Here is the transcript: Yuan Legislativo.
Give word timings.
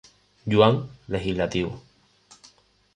Yuan 0.51 0.89
Legislativo. 1.13 1.71